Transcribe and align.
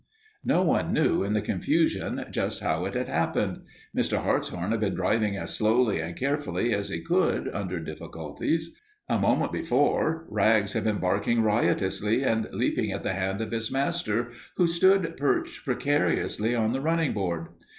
No 0.43 0.63
one 0.63 0.93
knew, 0.93 1.21
in 1.21 1.33
the 1.33 1.43
confusion, 1.43 2.25
just 2.31 2.59
how 2.63 2.85
it 2.85 2.95
had 2.95 3.07
happened. 3.07 3.61
Mr. 3.95 4.17
Hartshorn 4.23 4.71
had 4.71 4.79
been 4.79 4.95
driving 4.95 5.37
as 5.37 5.53
slowly 5.53 5.99
and 5.99 6.15
carefully 6.15 6.73
as 6.73 6.89
he 6.89 7.01
could 7.01 7.47
under 7.53 7.79
difficulties. 7.79 8.73
A 9.07 9.19
moment 9.19 9.51
before 9.51 10.25
Rags 10.27 10.73
had 10.73 10.85
been 10.85 10.97
barking 10.97 11.43
riotously 11.43 12.23
and 12.23 12.47
leaping 12.51 12.91
at 12.91 13.03
the 13.03 13.13
hand 13.13 13.41
of 13.41 13.51
his 13.51 13.71
master 13.71 14.31
who 14.57 14.65
stood 14.65 15.15
perched 15.17 15.63
precariously 15.65 16.55
on 16.55 16.73
the 16.73 16.81
running 16.81 17.13
board. 17.13 17.49